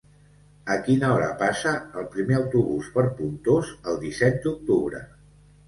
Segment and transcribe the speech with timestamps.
[0.75, 5.07] A quina hora passa el primer autobús per Pontós el disset d'octubre?